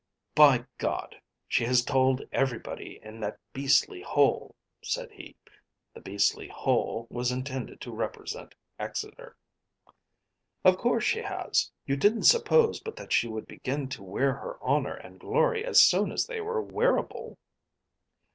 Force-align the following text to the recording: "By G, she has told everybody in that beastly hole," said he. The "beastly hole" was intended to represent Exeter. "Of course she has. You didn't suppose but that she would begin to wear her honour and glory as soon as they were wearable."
"By 0.33 0.65
G, 0.79 0.87
she 1.47 1.63
has 1.65 1.85
told 1.85 2.23
everybody 2.31 2.99
in 3.03 3.19
that 3.19 3.37
beastly 3.53 4.01
hole," 4.01 4.55
said 4.83 5.11
he. 5.11 5.35
The 5.93 6.01
"beastly 6.01 6.47
hole" 6.47 7.05
was 7.11 7.31
intended 7.31 7.79
to 7.81 7.91
represent 7.93 8.55
Exeter. 8.79 9.37
"Of 10.65 10.79
course 10.79 11.03
she 11.03 11.21
has. 11.21 11.71
You 11.85 11.97
didn't 11.97 12.23
suppose 12.23 12.79
but 12.79 12.95
that 12.95 13.13
she 13.13 13.27
would 13.27 13.45
begin 13.45 13.89
to 13.89 14.01
wear 14.01 14.33
her 14.33 14.59
honour 14.63 14.95
and 14.95 15.19
glory 15.19 15.63
as 15.63 15.79
soon 15.79 16.11
as 16.11 16.25
they 16.25 16.41
were 16.41 16.63
wearable." 16.63 17.37